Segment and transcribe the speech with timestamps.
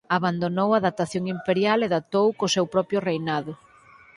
[0.17, 3.53] Abandonou a datación imperial e datou co seu propio reinado.